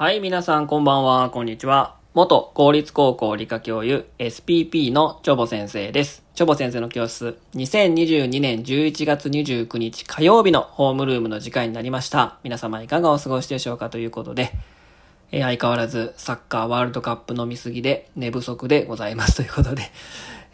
[0.00, 1.94] はい、皆さんこんばんは、こんにちは。
[2.14, 6.24] 元公立高校理科教諭 SPP のチョボ先生です。
[6.34, 12.38] チョボ先生の教室、2022年11月29日火曜日のホームルームの時間になりました。
[12.44, 14.52] 皆様いかがお過ごしでしょうかということで、
[15.32, 19.82] えー、相変わらずサッカーワールドカップ飲みすぎで寝不足でございますということで、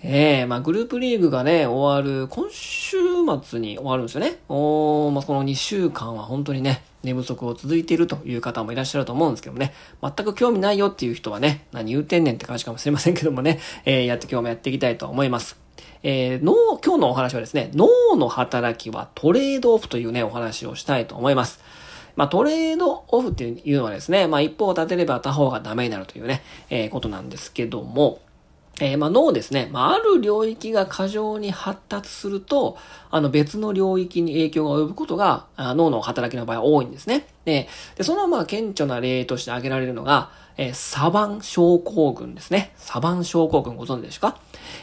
[0.02, 2.96] えー、まあグループリーグがね、終わる、今週
[3.44, 4.38] 末に終わるんですよね。
[4.48, 15.56] おーまあこの2週間は本当にね、寝不足を続いているという方もいらっしゃると思うんですけどもね、全く興味ないよっていう人はね、何言うてんねんって感じかもしれませんけどもね、 えー、やって今日もやっていきたいと思います。
[16.02, 21.60] えー、脳、今日のお話はですね、脳の働きはトレードオフというね、お話をしたいと思います。
[22.16, 28.20] まあ、トレードオフっていうのはですね、まあ、一方を立てれば他方がダメになるというね、えー、ことなんですけども、
[28.78, 29.70] えー、まあ、脳ですね。
[29.72, 32.76] まあ、ある領域が過剰に発達すると、
[33.10, 37.26] あの別の領域に影響が及ぶことが、脳の働きの場合は多いんですね。
[37.46, 42.72] で、でそのまあ顕著な例として挙げられるのが、えー、サバン症候群ですね。
[42.76, 44.38] サバン症候群ご存知ですか？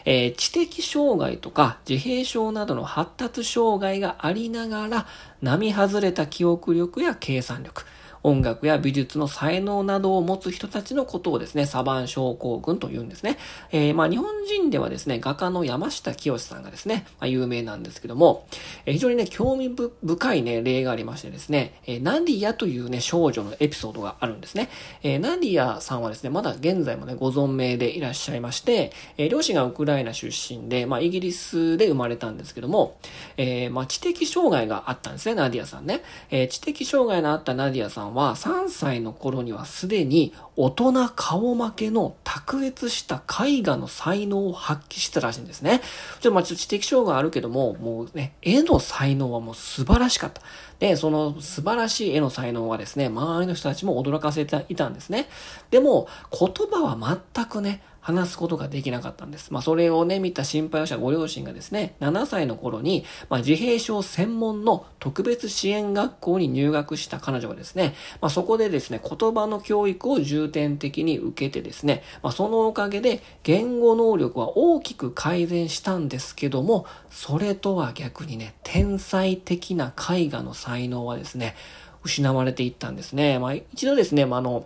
[0.06, 5.08] えー、知的障害とか自閉症などの発達障害がありながら、
[5.42, 7.86] 並外れた記憶力や計算力、
[8.24, 13.38] 音楽や美術の才能などを持つ人たちのことをですね、サバン症候群と言うんですね。
[13.72, 18.48] えー、まあ日本人ではですね、画家の山下清さんがですね、まあ、有名なんですけども、
[18.86, 24.70] えー、非常にね、興味深いね、例がありましてですね、えー、ナディアというね、少女のエピソードがあるんですね。
[25.04, 32.98] えー、ナディアさんはですね、まだ現在もね、ご存命でいらっしゃいまして、えー、両親がウクライナ出身で、まあイギリスで生まれたんですけども、
[33.38, 36.02] えー、まあ知的障害があったんですね、ナディアさんね。
[36.32, 45.80] えー、知的障害のあったナディアさんは3歳の頃にはすでに大人顔負けの卓越した絵画の才能を発揮してたらしいんですね。
[45.80, 45.86] ちょ
[46.18, 50.42] っとまあちょっと知的障害あるけども、もうね、絵の才能はもう素晴らしかった。
[50.80, 55.28] で、その素晴らしい絵の才能はですね、周りの人たちも驚かせていたんですね。
[55.72, 59.54] でも、言葉は全くね、話すことができなかったんです。
[59.54, 81.56] まあ、それをね、見た心配をしたご両親がですね、7歳の頃に、まあ、自閉症専門の特別支援学校に入学した彼女はですね、まあ、そこでですね、言葉の教育を重点的に受けてですね、まあ、そのおかげで言語能力は大きく改善したんですけども、それとは逆にね、天才的な絵画の才能はですね、
[82.04, 83.40] 失われていったんですね。
[83.40, 84.66] まあ、一度ですね、まあ、あの、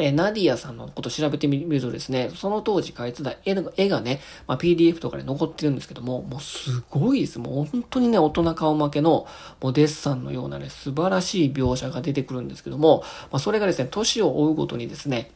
[0.00, 7.38] えナディアさんのこと調べてみるとですね、その当時描いてた絵絵がね、まあ、PDF とかで残ってるんですけども、もうすごいです。
[7.38, 9.26] もう本当にね、大人顔負けの、
[9.60, 15.30] もうデッサンのようなね、素晴らしい描写が出てくるんですけども、まあ、それがですね、年を追うごとにですね、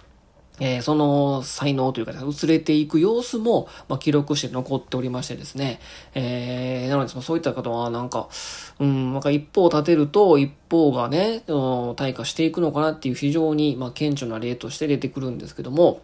[0.61, 5.81] えー、その才能というか、薄れていく様子も、まあ、記録して残っておりましてですね、
[6.15, 8.29] えー、なので、そういった方は、なんか、
[8.79, 16.03] うん、なんか一方立てると、一方がね、退化していくのかなっていう非常に、まあ、顕著な例として出てくるんですけども、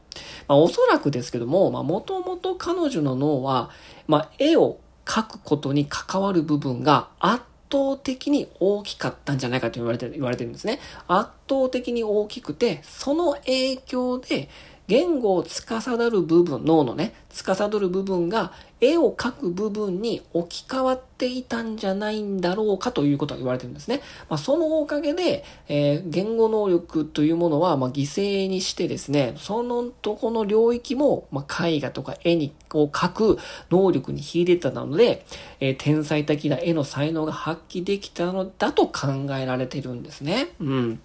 [0.48, 3.70] まあ、おそらくですけども、まあ、もともと彼女の脳は、
[4.08, 10.78] まあ、絵を描くことに関わる部分があった倒的に大きかったんじゃないかと言われてる、言われてるんですね。
[11.08, 14.48] 圧倒的に大きくて、その影響で、
[14.88, 24.02] 言語を司る部分、脳のね、司る部分が絵を描く部分に置き換わっていたんじゃないんだろうかということが言われてるんですね。
[24.28, 33.38] まあ、そのおかげで、えー、言語能力というものは、まあ、犠牲にしてですね、そのとこの領域も、まあ、絵画とか絵にを描く
[33.70, 35.24] 能力に秀でたので、
[35.60, 40.48] えー、天才的な絵の才能が発揮できたのだと考えられてるんですね。
[40.60, 41.00] うん。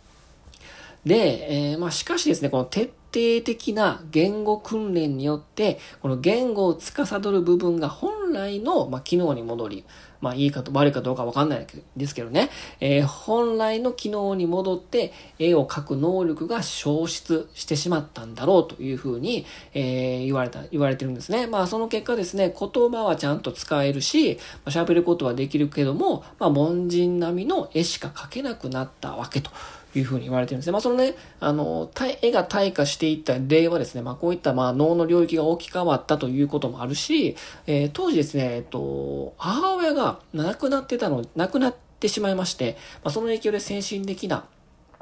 [1.05, 9.85] で、えー、まあ、しかしですね、この徹定的な言語訓練によって、この言語を司る部分が本来の、まあ、機能に戻り、
[10.21, 11.67] まあいいかと悪いかどうかわかんない
[11.97, 12.49] ですけどね、
[12.79, 21.47] えー、本来の機能に戻って絵を描く能力が消失してしまったんだろうというふうに、えー、言われた、言われてるんですね。
[21.47, 29.49] まあその結果ですね、言葉はちゃんと使えるし、喋、まあ、ることはできるけども、まあ凡人並みの絵しか描けなくなったわけと。
[29.95, 30.71] いうふうに言われてるんですね。
[30.71, 31.89] まあ、そのね、あの、
[32.21, 37.35] 絵が退化していった例はですね、まあ、こういったまあ脳の領域が置き換わったということもあるし、
[37.67, 44.45] えー、当時ですね、えっと、母親が亡くなってたの、亡くなってしまいまして、まあ、その影響で先進的な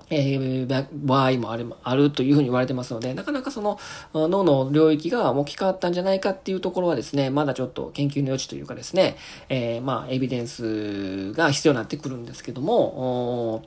[0.09, 3.80] えー、場合もある、あるというふうに言われてますので、なかなかその
[4.13, 9.18] 脳の領域が置き換わったんじゃないかっていうところはですね、まだちょっと研究の余地というかですね、
[9.50, 13.63] えー、まあ、エビデンスが必要になってくるんですけども、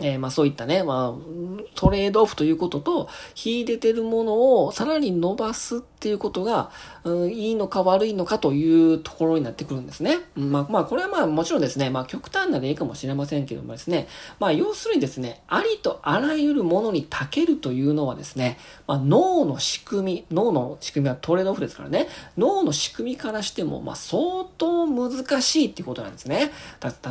[0.00, 6.70] えー、まあそういったね、まあ、トレードオフということと、秀でてるものをさらに伸ばすっっていうことが、
[7.04, 10.18] うん、いいのか悪いのかというところになってくるんですね。
[10.36, 14.06] まあ、まあ、これはまあもちろんですね、まあ極端な例かもしれませんけどもですね、
[14.38, 26.52] まあ要するにですね、ありとあらゆるものに長けるというのはですね、まあ脳の仕組み、脳の仕組みはトレードオフですからね、脳の仕組みからしても、まあ相当難しいっていうことなんですね。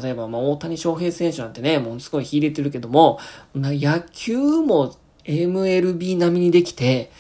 [0.04, 3.20] 例えば、まあ大谷翔平選手なんてね、ものすごい秀でてるけども、
[3.56, 4.96] 野球も
[5.26, 7.12] MLB 並みにできて、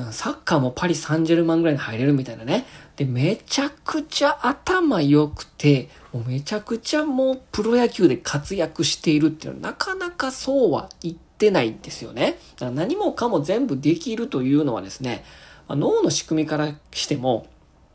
[0.00, 2.66] んサッカーもパリ・サンジェルマンぐらいに入れるみたいなね。
[2.96, 12.38] で、めちゃくちゃ頭良くて、もうめちゃくちゃもうプロ野球で活躍しているっていうのはなかなかそうは言ってないんですよね。
[12.56, 15.24] だから何もかも全部できるというのはですね、
[15.68, 17.46] まあ、脳の仕組みからしても、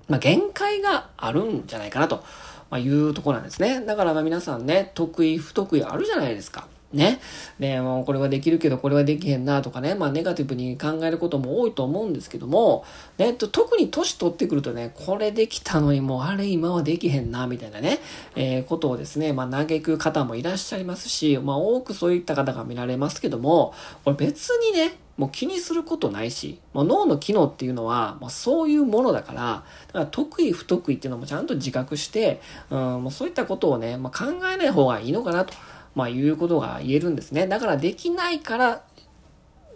[0.08, 2.24] まあ、限界があるんじゃないかなと、
[2.70, 3.82] ま、いうとこなんですね。
[3.86, 6.68] だからま皆さんね、得意不得意あるじゃないですか。
[6.94, 7.20] ね。
[7.60, 12.84] で、もうこれはできるけどこれはできへんなとかね、まあネガティブに考えることも多いと思うんですけども、
[13.18, 18.00] ね、特に年取ってくるとね、これできたのにもうあれ今はできへんな、みたいなね、
[18.36, 32.40] えー、ことをですね、まあ嘆く方もいらっしゃいますし、まあ多くそういった方が見られますけども、これ別にね、もう気にすることないし、まあ、脳の機能っていうのは、まあ、そういうものだから、だから得意不得意っていうのもちゃんと自覚して、
[32.70, 35.54] うん、もうそういったことをね、まあ、考えない方がいいのかなと。
[35.96, 37.48] まあ、いうことが言えるんですね。
[37.48, 38.84] だからできないから、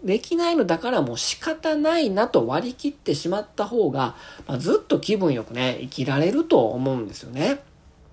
[0.04, 4.16] できないのだからもう仕方ないなと割り切ってしまった方が、
[4.46, 7.60] まあ、ずっと気分よくね、生きられると思うんですよね。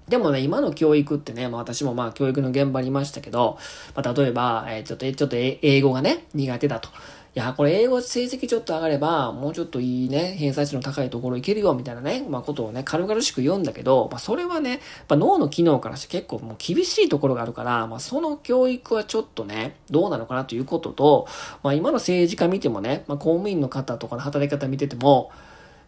[0.07, 3.57] でもね、今の教育ってね、まあ私もまあ教育の現場にいましたけど、
[3.95, 6.89] まあ例えば、えー、ちょっと、ちょっと英語がね、苦手だと。
[7.33, 21.27] いや、これ英語成績ちょっと上がれば、もうちょっといいね、偏差値の高いところ行けるよ、みたいなね、まあことをね、軽々しく読んだけど、まあそれはね、まあ脳の機能からして結構もう厳しいところがあるから、まあその教育はちょっとね、どうなのかなということと、
[21.63, 25.31] まあ今の政治家見てもね、まあ公務員の方とかの働き方見てても、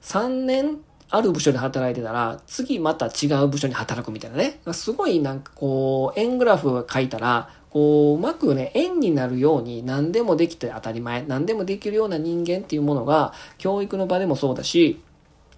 [0.01, 0.77] 3年
[1.09, 4.59] ある部署で働いてたら、次また違う部署に働くみたいなね。
[4.71, 15.01] すごいなんかこう、円グラフを書いたら、こう、うまくね、円になるように何でもできて当たり前、何でもできるような人間っていうものが、教育の場でもそうだし、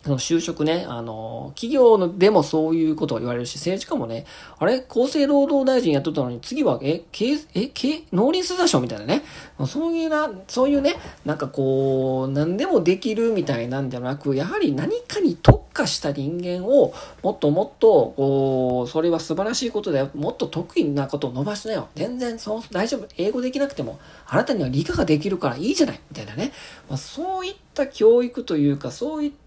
[0.05, 4.27] その就職ね、あの、企業のでもそういうことが言われるし、政治家もね、
[4.59, 9.23] あれ厚生労働大臣やっとったのに、次は、え、経、え、経、農林水産省みたいなね、
[9.65, 16.93] そういうな、そういうね、なんかこう、何でもできるみたいなんじゃなく、やはり何かに特化した人間を、
[17.23, 20.11] もっともっと、こう、それは素晴らしいことだよ。
[20.13, 21.87] もっと得意なことを伸ばしなよ。
[21.95, 23.07] 全然、そう、大丈夫。
[23.17, 23.97] 英語できなくても、
[24.27, 25.99] あなたには理科ができるからいいじゃない。
[26.11, 26.51] みたいなね。
[26.87, 29.44] まあ、そういった教育というか、そういった、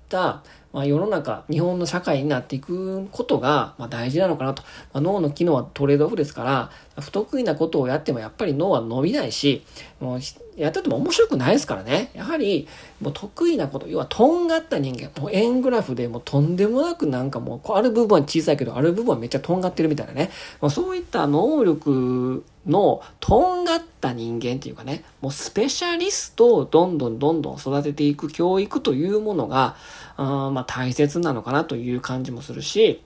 [0.73, 4.63] まあ、世の中、日本の社会になっていくことが、まあ、大事なのかなと。
[4.93, 6.71] まあ、脳の機能はトレードオフですから、
[7.01, 9.65] 不得意なことをやってもやっぱり脳は伸びないし、
[10.01, 10.21] もう
[10.59, 12.11] やってても面白くないですからね。
[12.15, 12.67] やはり、
[13.01, 20.31] もう得意なこと、要はとんがった人間、もう円グラフでもうとんでもなくなんかもう、こうある部分は小さいけど、ある部分はめっちゃとんがってるみたいなね。
[20.61, 29.77] もうそういった能力のとんがった人間っていうかね、もうスペシャリストをどんどんどんどん育てていく教育というものが、
[30.17, 33.03] あまあ大切なのかなという感じもするし、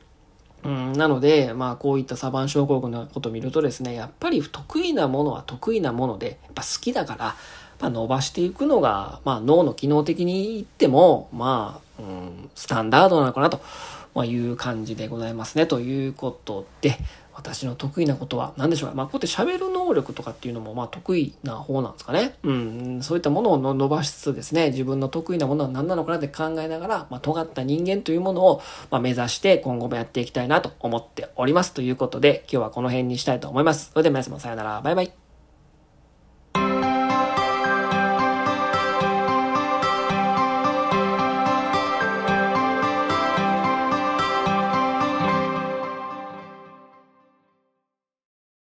[0.65, 7.37] うん、なので、まあこういったサバン症候群のことを見るとですね、やっぱり得意なものは得意なもので、やっぱ好きだから、
[7.81, 13.61] まあ、伸ばしていくのが、まあ脳の機能的に言っても、まあ、うん、スタンダードなのかなと。
[14.15, 15.67] まあ、いう感じでございますね。
[15.67, 16.99] ということで、
[17.35, 18.95] 私の得意なことは何でしょうか？
[18.95, 22.35] まあ、こうやって喋る能力とかっていうのも、まあ、得意な方なんですかね。
[22.43, 31.73] うん、そういったものを伸ばしつつですね、自分の得意なものは何なのかなって考えながら、まあ、尖った人間というものを、まあ、目指して今後もやっていきたいなと思っております。
[31.73, 33.93] ということで、今日はこの辺にしたいと思います。
[33.93, 34.83] それでは皆様さよなら。
[34.83, 35.22] バイバイ。